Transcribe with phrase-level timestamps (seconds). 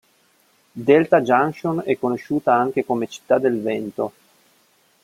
[0.71, 4.13] Delta Junction è conosciuta anche come "città del vento".